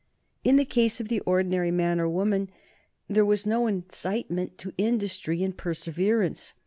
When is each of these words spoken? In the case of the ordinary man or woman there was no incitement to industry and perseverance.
In 0.43 0.55
the 0.55 0.65
case 0.65 0.99
of 0.99 1.09
the 1.09 1.19
ordinary 1.27 1.69
man 1.69 1.99
or 1.99 2.09
woman 2.09 2.49
there 3.07 3.23
was 3.23 3.45
no 3.45 3.67
incitement 3.67 4.57
to 4.57 4.73
industry 4.75 5.43
and 5.43 5.55
perseverance. 5.55 6.55